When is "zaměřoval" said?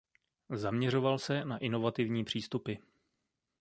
0.49-1.19